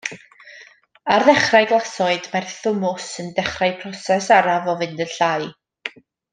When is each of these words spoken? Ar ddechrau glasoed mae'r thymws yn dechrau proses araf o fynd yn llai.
Ar 1.15 1.25
ddechrau 1.27 1.67
glasoed 1.73 2.31
mae'r 2.33 2.49
thymws 2.55 3.07
yn 3.25 3.29
dechrau 3.41 3.77
proses 3.85 4.33
araf 4.41 4.73
o 4.75 4.79
fynd 4.83 5.05
yn 5.09 5.17
llai. 5.17 5.51